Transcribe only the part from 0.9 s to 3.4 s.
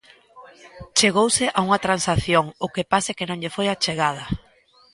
Chegouse a unha transacción, o que pasa é que non